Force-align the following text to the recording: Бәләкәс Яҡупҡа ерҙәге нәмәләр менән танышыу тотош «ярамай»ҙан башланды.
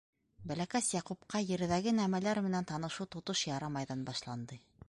Бәләкәс 0.51 0.87
Яҡупҡа 0.93 1.41
ерҙәге 1.49 1.95
нәмәләр 1.99 2.43
менән 2.49 2.69
танышыу 2.75 3.11
тотош 3.17 3.47
«ярамай»ҙан 3.55 4.07
башланды. 4.13 4.63